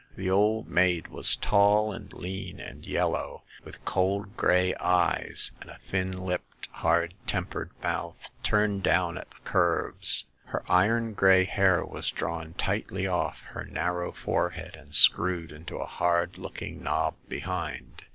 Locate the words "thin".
5.77-6.25